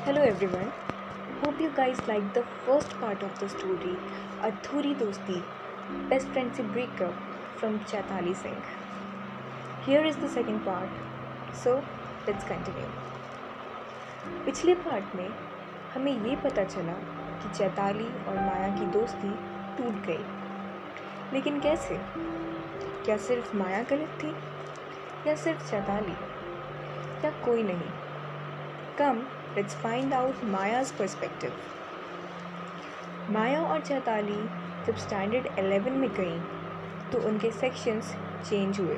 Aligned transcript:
Hello 0.00 0.22
everyone 0.22 0.70
hope 1.40 1.60
you 1.60 1.70
guys 1.70 2.08
like 2.08 2.22
the 2.24 2.38
first 2.38 2.92
part 2.92 3.24
of 3.24 3.44
the 3.44 3.48
story 3.48 3.96
अधूरी 4.42 4.94
दोस्ती 4.94 5.34
best 6.08 6.28
friend 6.28 6.52
से 6.52 6.62
breakup 6.62 7.14
from 7.58 7.78
Chaitali 7.78 8.34
Singh 8.34 8.56
here 9.82 10.06
is 10.06 10.18
the 10.18 10.28
second 10.28 10.60
part 10.60 11.54
so 11.54 11.74
let's 12.26 12.44
continue 12.44 12.86
पिछले 14.44 14.74
part 14.74 15.04
में 15.14 15.28
हमें 15.94 16.28
ये 16.28 16.36
पता 16.36 16.64
चला 16.64 16.92
कि 17.42 17.58
चैताली 17.58 18.06
और 18.06 18.34
माया 18.34 18.78
की 18.78 18.86
दोस्ती 18.86 19.30
टूट 19.76 20.06
गई। 20.06 20.24
लेकिन 21.32 21.60
कैसे? 21.60 22.00
क्या 23.04 23.16
सिर्फ़ 23.16 23.56
माया 23.56 23.82
गलत 23.82 24.18
थी? 24.22 24.34
या 25.28 25.36
सिर्फ़ 25.36 25.70
चैताली? 25.70 26.16
या 27.24 27.30
कोई 27.44 27.62
नहीं। 27.62 27.92
Come 28.98 29.22
let's 29.56 29.76
find 29.76 30.14
out 30.14 30.44
Maya's 30.44 30.92
perspective 30.92 31.52
Maya 33.30 33.60
और 33.62 33.80
चैताली 33.80 34.42
जब 34.86 34.96
स्टैंडर्ड 34.96 35.46
11 35.58 35.96
में 35.96 36.08
गई 36.14 36.38
तो 37.12 37.18
उनके 37.28 37.50
सेक्शंस 37.50 38.14
चेंज 38.48 38.80
हुए। 38.80 38.96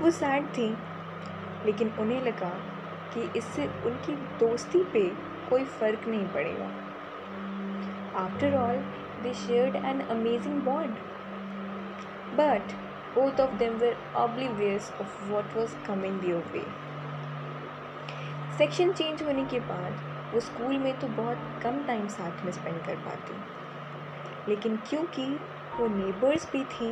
वो 0.00 0.10
सैड 0.10 0.46
थी, 0.48 0.68
लेकिन 1.66 1.92
उन्हें 2.00 2.20
लगा 2.22 2.52
कि 3.14 3.30
इससे 3.38 3.66
उनकी 3.86 4.14
दोस्ती 4.38 4.82
पे 4.92 5.08
कोई 5.50 5.64
फ़र्क 5.64 6.08
नहीं 6.08 6.26
पड़ेगा। 6.28 6.70
After 8.24 8.56
all 8.56 8.76
they 9.22 9.34
shared 9.34 9.76
an 9.76 10.00
amazing 10.00 10.62
bond 10.62 10.94
but 12.40 12.74
both 13.16 13.40
of 13.42 13.52
them 13.58 13.74
were 13.80 13.96
oblivious 14.20 14.86
of 15.02 15.12
what 15.32 15.52
was 15.56 15.74
coming 15.86 16.14
their 16.22 16.38
way. 16.54 16.62
Section 18.58 18.92
change 18.92 19.22
होने 19.22 19.44
के 19.44 19.58
बाद, 19.60 19.92
वो 20.34 20.40
स्कूल 20.40 20.76
में 20.78 20.98
तो 21.00 21.06
बहुत 21.16 21.38
कम 21.62 21.82
टाइम 21.86 22.06
साथ 22.08 22.44
में 22.44 22.52
स्पेंड 22.52 22.76
कर 22.86 22.96
पाती। 23.04 23.34
लेकिन 24.48 24.76
क्योंकि 24.88 25.26
वो 25.76 25.86
नेबर्स 25.86 26.50
भी 26.52 26.62
थी 26.64 26.90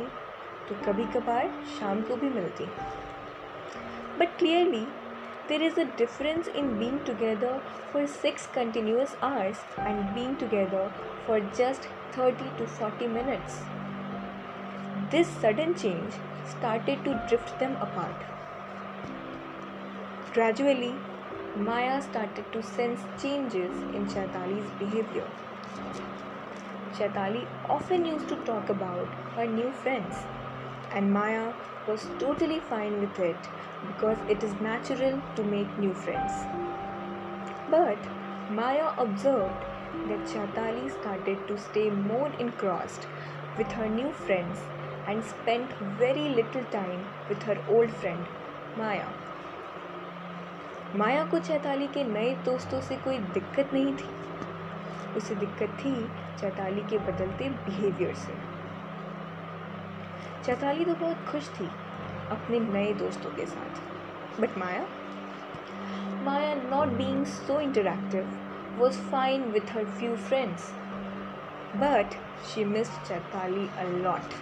तो 0.69 0.75
कभी 0.85 1.03
कभार 1.13 1.49
शाम 1.79 2.01
को 2.01 2.15
भी 2.15 2.29
मिलती। 2.29 2.65
But 4.19 4.37
clearly 4.39 4.85
there 5.47 5.63
is 5.63 5.79
a 5.79 5.83
difference 5.97 6.47
in 6.47 6.67
being 6.79 6.99
together 7.05 7.57
for 7.93 8.05
six 8.07 8.47
continuous 8.55 9.15
hours 9.23 9.63
and 9.79 10.01
being 10.15 10.35
together 10.37 10.91
for 11.27 11.39
just 11.57 11.87
thirty 12.17 12.49
two 12.57 12.65
forty 12.65 13.07
minutes 13.07 13.61
this 15.11 15.27
sudden 15.41 15.73
change 15.73 16.13
started 16.49 17.03
to 17.05 17.13
drift 17.13 17.59
them 17.59 17.75
apart 17.79 18.31
gradually 20.33 20.93
Maya 21.55 22.01
started 22.01 22.51
to 22.51 22.63
sense 22.63 23.01
changes 23.21 23.77
in 23.93 24.07
Chaitali's 24.07 24.71
behavior. 24.79 25.27
Chaitali 26.93 27.45
often 27.69 28.05
used 28.05 28.27
to 28.29 28.37
talk 28.37 28.69
about 28.69 29.07
her 29.35 29.45
new 29.45 29.71
friends, 29.71 30.15
and 30.91 31.13
Maya 31.13 31.53
was 31.85 32.07
totally 32.17 32.59
fine 32.59 32.99
with 32.99 33.19
it 33.19 33.49
because 33.85 34.17
it 34.27 34.43
is 34.43 34.55
natural 34.61 35.21
to 35.35 35.43
make 35.43 35.77
new 35.77 35.93
friends. 35.93 36.31
But 37.69 37.99
Maya 38.49 38.89
observed 38.97 39.63
that 40.07 40.25
Chaitali 40.25 40.89
started 40.99 41.47
to 41.47 41.57
stay 41.59 41.91
more 41.91 42.31
engrossed 42.39 43.05
with 43.59 43.71
her 43.73 43.87
new 43.87 44.11
friends 44.11 44.57
and 45.07 45.23
spent 45.23 45.71
very 45.99 46.29
little 46.29 46.63
time 46.71 47.05
with 47.29 47.43
her 47.43 47.59
old 47.69 47.91
friend 47.91 48.25
Maya. 48.75 49.22
Maya 50.95 51.25
को 51.25 51.39
चैताली 51.39 51.87
के 51.87 52.03
नए 52.03 52.35
दोस्तों 52.35 52.81
से 52.81 52.95
कोई 52.95 53.17
दिक्कत 53.17 53.69
नहीं 53.73 53.95
थी। 53.95 54.09
उसे 55.17 55.35
दिक्कत 55.35 55.69
थी 55.79 56.07
चैताली 56.39 56.81
के 56.81 56.97
बदलते 56.97 57.49
बिहेवियर 57.49 58.15
से। 58.15 58.33
चैताली 60.45 60.85
तो 60.85 60.95
बहुत 60.95 61.17
खुश 61.31 61.49
थी 61.49 61.65
अपने 62.31 62.59
नए 62.59 62.93
दोस्तों 62.93 63.29
के 63.29 63.45
साथ। 63.45 63.81
But 64.41 64.57
Maya? 64.57 64.85
Maya 66.23 66.55
not 66.55 66.87
being 66.87 67.25
so 67.25 67.59
interactive 67.59 68.39
fine 69.13 69.43
with 69.55 69.67
her 69.69 69.85
few 69.97 70.13
friends 70.29 70.63
but 71.81 72.15
she 72.47 72.63
missed 72.65 73.03
Chaitali 73.09 73.67
a 73.77 73.85
lot. 74.05 74.33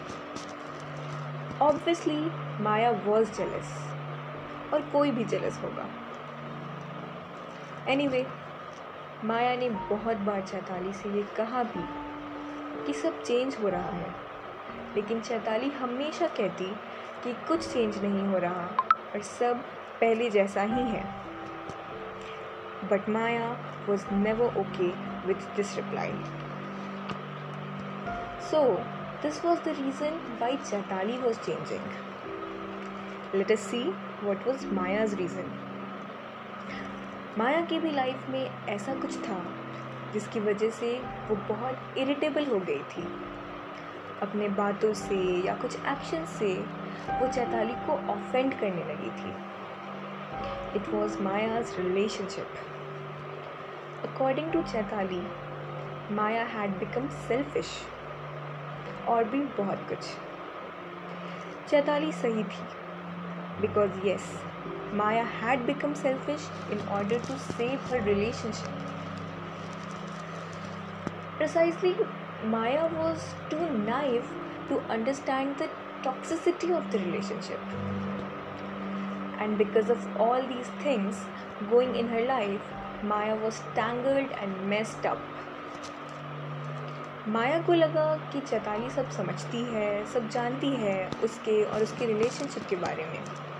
Obviously, 1.62 2.22
Maya 2.62 2.94
was 3.08 3.34
jealous 3.40 3.74
और 4.74 4.90
कोई 4.94 5.12
भी 5.12 5.24
जेलस 5.24 5.59
होगा। 5.64 6.01
एनीवे 7.90 8.24
anyway, 8.24 9.25
माया 9.25 9.56
ने 9.56 9.69
बहुत 9.69 10.18
बार 10.18 10.42
चैताली 10.42 10.94
से 10.94 11.09
ये 11.09 11.24
कहा 11.38 11.64
भी 11.64 11.84
कि 12.86 12.94
सब 12.94 13.24
चेंज 13.24 13.58
हो 13.64 13.69
रहा 13.69 13.90
है। 13.90 14.16
लेकिन 14.96 15.22
चैताली 15.22 15.69
हमेशा 15.69 16.28
कहती 16.28 16.66
कि 17.24 17.34
कुछ 17.47 17.74
चेंज 17.74 17.97
नहीं 17.97 18.28
हो 18.28 18.38
रहा 18.38 18.66
और 19.16 19.22
सब 19.22 19.64
पहले 20.02 20.30
जैसा 20.30 20.62
ही 20.62 20.81
है। 20.81 21.03
But 22.91 23.09
Maya 23.09 23.50
was 23.90 24.06
never 24.14 24.46
okay 24.46 24.88
with 25.28 25.56
this 25.56 25.75
reply 25.75 26.14
so 28.52 28.75
this 29.22 29.46
was 29.46 29.59
the 29.59 29.68
reason 29.68 30.38
why 30.41 30.58
Chaitali 30.58 31.18
was 31.18 31.40
changing 31.40 33.36
let 33.36 33.52
us 33.52 33.59
see 33.59 33.84
what 34.24 34.47
was 34.47 34.68
Maya's 34.74 35.14
reason 35.14 35.71
Maya 37.38 37.62
की 37.62 37.80
भी 37.80 37.92
लाइफ 37.92 38.30
में 38.30 38.66
ऐसा 38.69 38.94
कुछ 38.94 39.18
था, 39.18 39.46
जिसकी 40.14 40.40
वजह 40.40 40.69
से 40.69 41.02
वो 41.30 41.36
बहुत 41.36 41.97
इरिटेबल 41.97 42.46
हो 42.46 42.59
गई 42.59 42.80
थी। 42.80 43.03
अपने 44.22 44.50
बातों 44.50 44.94
से 44.94 45.16
या 45.46 45.56
कुछ 45.56 45.75
एक्शन 45.75 46.25
से 46.25 46.53
वो 47.12 47.28
चैताली 47.28 47.74
को 47.74 47.94
ऑफेंड 48.14 48.53
करने 48.53 48.84
लगी 48.84 49.09
थी। 49.09 49.34
It 50.75 50.90
was 50.94 51.22
Maya's 51.22 51.75
relationship 51.80 52.47
according 54.03 54.52
to 54.52 54.62
Chaitali, 54.62 55.24
Maya 56.12 56.44
had 56.44 56.72
become 56.72 57.08
selfish 57.28 57.68
और 59.08 59.24
भी 59.24 59.40
बहुत 59.40 59.90
कुछ। 59.90 59.97
चैताली 61.70 62.12
सही 62.12 62.44
थी 62.44 62.64
because 63.62 64.00
yes 64.06 64.44
Maya 64.94 65.24
had 65.41 65.66
become 65.66 65.94
selfish 66.03 66.50
in 66.72 66.88
order 66.90 67.19
to 67.28 67.38
save 67.52 67.79
her 67.91 68.03
relationship 68.03 68.79
precisely 71.41 71.91
Maya 72.46 72.88
was 72.96 73.24
too 73.50 73.68
naive 73.85 74.28
to 74.69 74.79
understand 74.96 75.56
the 75.57 75.69
toxicity 76.03 76.69
of 76.72 76.91
the 76.91 77.00
relationship. 77.00 77.59
And 79.40 79.57
because 79.57 79.90
of 79.90 80.06
all 80.18 80.41
these 80.44 80.69
things 80.84 81.23
going 81.72 81.96
in 81.96 82.08
her 82.08 82.23
life, 82.25 82.62
Maya 83.03 83.35
was 83.35 83.62
tangled 83.75 84.29
and 84.40 84.69
messed 84.69 85.06
up. 85.06 85.29
Maya 87.29 87.62
को 87.62 87.73
लगा 87.73 88.06
कि 88.34 88.40
चैताली 88.41 88.90
सब 88.90 89.09
समझती 89.12 89.63
है 89.63 89.90
सब 90.13 90.29
जानती 90.29 90.69
है 90.75 90.96
उसके 91.23 91.63
और 91.63 91.84
उसके 91.84 92.06
रिलेशनशिप 92.06 92.68
के 92.69 92.75
बारे 92.75 93.06
में 93.06 93.51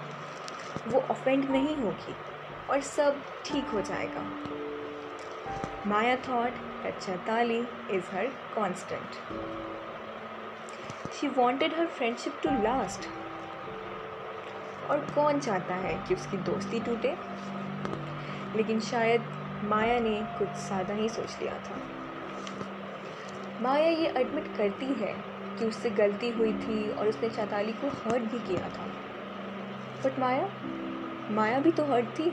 वो 0.88 1.00
ऑफेंड 1.12 1.50
नहीं 1.50 1.76
होगी 1.76 2.16
और 2.70 2.82
सब 2.88 3.22
ठीक 3.46 3.70
हो 3.70 3.82
जाएगा 3.82 4.26
Maya 5.88 6.16
thought 6.28 6.70
that 6.84 7.00
Chaitali 7.00 7.68
is 7.90 8.06
her 8.08 8.30
constant. 8.56 9.18
She 11.12 11.30
wanted 11.30 11.74
her 11.74 11.88
friendship 11.90 12.42
to 12.44 12.54
last. 12.64 13.10
और 14.90 15.00
कौन 15.16 15.40
चाहता 15.40 15.76
है 15.76 15.94
कि 16.08 16.16
उसकी 16.16 16.38
दोस्ती 16.46 16.80
टूटे 16.80 17.14
लेकिन 18.56 18.80
शायद 18.80 19.26
माया 19.64 20.00
ने 20.00 20.16
कुछ 20.40 20.58
ज़्यादा 20.60 20.94
ही 20.94 21.08
सोच 21.10 21.38
लिया 21.42 21.54
था 21.66 21.78
माया 23.62 23.90
ये 23.90 24.08
एडमिट 24.22 24.48
करती 24.58 24.86
है 25.02 25.14
कि 25.60 25.66
उससे 25.66 25.90
गलती 26.00 26.30
हुई 26.30 26.54
थी 26.56 26.90
और 26.92 27.08
उसने 27.08 27.30
चैताली 27.30 27.74
को 27.84 27.90
हर्ट 28.00 28.24
भी 28.32 28.40
किया 28.48 28.70
था 28.70 28.88
बट 30.06 30.20
माया 30.20 30.48
माया 31.32 31.60
भी 31.60 31.72
तो 31.72 31.84
हर्ट 31.86 32.06
थी। 32.20 32.32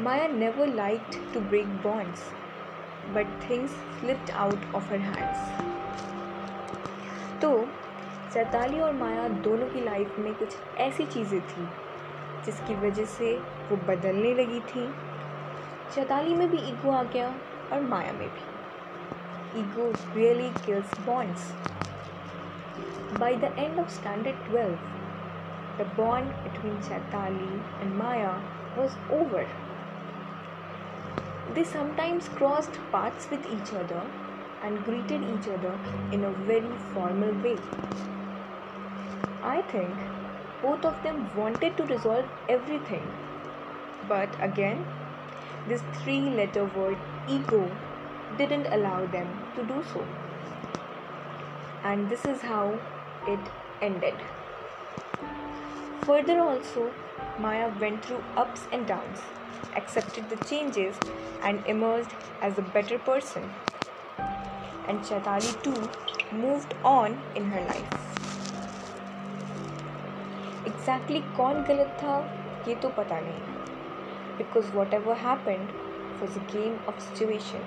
Maya 0.00 0.26
never 0.28 0.66
liked 0.74 1.14
to 1.34 1.40
break 1.40 1.66
bonds 1.84 2.30
but 3.14 3.26
things 3.42 3.70
slipped 4.00 4.30
out 4.30 4.74
of 4.74 4.90
her 4.90 4.98
hands 5.00 5.66
तो 7.42 7.50
सैताली 8.32 8.80
और 8.80 8.92
माया 8.92 9.28
दोनों 9.44 9.66
की 9.68 9.80
लाइफ 9.84 10.18
में 10.18 10.32
कुछ 10.34 10.56
ऐसी 10.78 11.04
चीज़ें 11.06 11.40
थी, 11.40 11.66
जिसकी 12.44 12.74
वजह 12.76 13.04
से 13.06 13.32
वो 13.70 13.76
बदलने 13.88 14.34
लगी 14.34 14.60
थी। 14.62 14.86
चैताली 15.94 16.34
में 16.34 16.50
भी 16.50 16.58
ईगो 16.68 16.90
आ 16.90 17.02
गया 17.04 17.28
और 17.72 17.80
माया 17.82 18.12
में 18.12 18.28
भी। 18.28 19.60
Ego 19.60 19.90
really 20.14 20.50
kills 20.66 20.98
bonds 21.00 21.50
by 23.20 23.36
the 23.36 23.54
end 23.58 23.78
of 23.80 23.88
standard 23.90 24.46
twelve 24.46 24.76
The 25.78 25.84
bond 25.96 26.34
between 26.42 26.76
Chaitali 26.82 27.62
and 27.80 27.96
Maya 27.96 28.34
was 28.76 28.96
over. 29.10 29.46
They 31.54 31.62
sometimes 31.62 32.28
crossed 32.28 32.78
paths 32.90 33.28
with 33.30 33.46
each 33.46 33.72
other 33.72 34.02
and 34.62 34.84
greeted 34.84 35.22
each 35.22 35.48
other 35.48 35.78
in 36.10 36.24
a 36.24 36.32
very 36.48 36.72
formal 36.92 37.32
way. 37.42 37.56
I 39.42 39.62
think 39.62 39.94
both 40.62 40.84
of 40.84 41.00
them 41.04 41.30
wanted 41.36 41.76
to 41.76 41.84
resolve 41.84 42.26
everything. 42.48 43.06
But 44.08 44.28
again, 44.40 44.84
this 45.68 45.82
three 46.02 46.20
letter 46.40 46.64
word 46.64 46.98
ego 47.28 47.70
didn't 48.36 48.66
allow 48.66 49.06
them 49.06 49.28
to 49.54 49.62
do 49.62 49.84
so. 49.92 50.04
And 51.84 52.10
this 52.10 52.24
is 52.24 52.40
how 52.40 52.80
it 53.28 53.40
ended. 53.80 54.14
Further, 56.05 56.39
also, 56.39 56.91
Maya 57.39 57.71
went 57.79 58.05
through 58.05 58.23
ups 58.35 58.67
and 58.71 58.85
downs, 58.85 59.21
accepted 59.75 60.29
the 60.29 60.43
changes, 60.45 60.95
and 61.41 61.65
emerged 61.65 62.13
as 62.41 62.57
a 62.57 62.61
better 62.61 62.99
person 62.99 63.49
and 64.87 64.99
Chaitali 64.99 65.51
too 65.63 65.89
moved 66.35 66.73
on 66.83 67.19
in 67.35 67.45
her 67.51 67.61
life. 67.61 67.99
Exactly 70.65 71.21
कौन 71.37 71.63
गलत 71.69 71.97
था 72.01 72.17
ये 72.67 72.75
तो 72.81 72.89
पता 72.97 73.19
नहीं 73.23 74.37
because 74.37 74.69
whatever 74.77 75.15
happened 75.23 75.73
was 76.21 76.37
a 76.37 76.45
game 76.51 76.79
of 76.87 77.01
situation. 77.07 77.65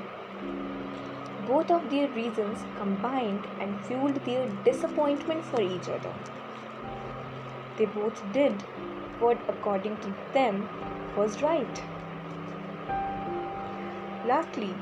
Both 1.48 1.70
of 1.70 1.90
their 1.90 2.08
reasons 2.08 2.64
combined 2.78 3.46
and 3.60 3.84
fueled 3.86 4.16
their 4.24 4.48
disappointment 4.64 5.44
for 5.44 5.60
each 5.62 5.88
other. 5.96 6.14
They 7.81 7.87
both 7.87 8.21
did 8.31 8.61
what, 9.19 9.39
according 9.47 9.97
to 10.01 10.13
them, 10.33 10.69
was 11.17 11.41
right. 11.41 11.79
Lastly, 14.23 14.75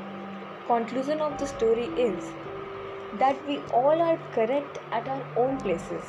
conclusion 0.68 1.22
of 1.22 1.38
the 1.38 1.48
story 1.48 1.86
is 2.06 2.26
that 3.20 3.48
we 3.48 3.60
all 3.74 4.02
are 4.02 4.18
correct 4.34 4.80
at 4.92 5.08
our 5.08 5.24
own 5.38 5.56
places. 5.62 6.04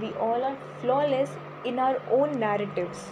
We 0.00 0.12
all 0.26 0.44
are 0.44 0.56
flawless 0.80 1.30
in 1.64 1.80
our 1.80 2.00
own 2.12 2.38
narratives 2.38 3.04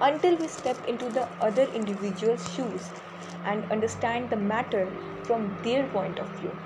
until 0.00 0.36
we 0.36 0.48
step 0.48 0.84
into 0.88 1.08
the 1.08 1.28
other 1.40 1.68
individual's 1.74 2.52
shoes 2.56 2.90
and 3.44 3.70
understand 3.70 4.30
the 4.30 4.42
matter 4.54 4.90
from 5.22 5.56
their 5.62 5.86
point 5.90 6.18
of 6.18 6.28
view. 6.40 6.58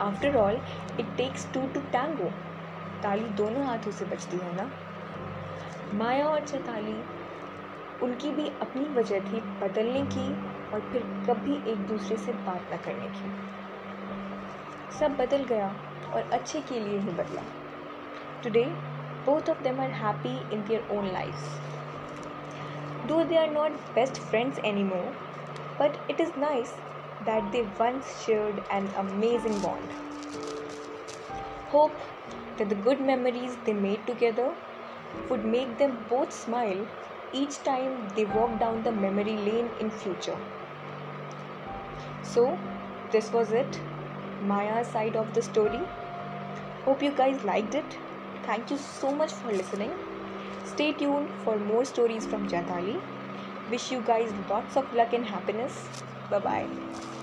After 0.00 0.38
all, 0.38 0.58
it 0.96 1.16
takes 1.18 1.44
two 1.52 1.68
to 1.74 1.80
tango. 1.92 2.32
Chaitali 3.04 3.28
दोनों 3.28 3.64
हाथों 3.66 3.90
से 3.92 4.04
बचती 4.04 4.36
है 4.36 4.54
ना? 4.56 4.70
माया 5.94 6.26
और 6.26 6.44
चैताली, 6.46 6.94
उनकी 8.02 8.30
भी 8.30 8.48
अपनी 8.48 8.84
वजह 8.94 9.20
थी 9.20 9.40
बदलने 9.40 10.02
की 10.04 10.24
और 10.72 10.80
फिर 10.80 11.02
कभी 11.28 11.56
एक 11.72 11.78
दूसरे 11.78 12.16
से 12.16 12.32
बात 12.32 12.70
ना 12.70 12.76
करने 12.76 13.08
की। 13.08 14.98
सब 14.98 15.16
बदल 15.16 15.44
गया 15.44 15.66
और 16.14 16.30
अच्छे 16.32 16.60
के 16.60 16.80
लिए 16.80 16.98
ही 16.98 17.10
बदला। 17.10 17.42
Today 18.44 18.64
both 19.26 19.50
of 19.50 19.62
them 19.62 19.80
are 19.80 19.90
happy 19.90 20.34
in 20.54 20.64
their 20.68 20.88
own 20.90 21.12
life 21.12 21.36
do 23.08 23.22
they 23.24 23.36
are 23.36 23.50
not 23.50 23.72
best 23.94 24.22
friends 24.22 24.58
anymore 24.84 25.14
but 25.80 26.10
it 26.10 26.20
is 26.20 26.32
nice 26.38 26.74
that 27.22 27.52
they 27.52 27.62
once 27.80 28.16
shared 28.26 28.64
an 28.72 28.88
amazing 28.96 29.62
bond 29.62 29.92
hope 31.74 31.92
that 32.58 32.68
the 32.68 32.74
good 32.86 33.00
memories 33.00 33.56
they 33.64 33.72
made 33.72 34.06
together 34.06 34.54
would 35.28 35.44
make 35.44 35.76
them 35.78 35.96
both 36.08 36.32
smile 36.32 36.86
each 37.32 37.62
time 37.64 38.08
they 38.16 38.24
walk 38.24 38.58
down 38.60 38.82
the 38.82 38.92
memory 38.92 39.36
lane 39.48 39.70
in 39.80 39.90
future. 39.90 40.36
So, 42.22 42.58
this 43.12 43.32
was 43.32 43.52
it. 43.52 43.80
Maya's 44.42 44.88
side 44.88 45.16
of 45.16 45.32
the 45.34 45.42
story. 45.42 45.80
Hope 46.84 47.02
you 47.02 47.12
guys 47.12 47.42
liked 47.44 47.74
it. 47.74 47.98
Thank 48.44 48.70
you 48.70 48.76
so 48.76 49.12
much 49.12 49.32
for 49.32 49.52
listening. 49.52 49.92
Stay 50.64 50.92
tuned 50.92 51.28
for 51.44 51.58
more 51.58 51.84
stories 51.84 52.26
from 52.26 52.48
Jatali. 52.48 53.00
Wish 53.70 53.90
you 53.90 54.00
guys 54.02 54.32
lots 54.50 54.76
of 54.76 54.92
luck 54.94 55.12
and 55.12 55.24
happiness. 55.26 55.88
Bye 56.30 56.38
bye. 56.40 57.13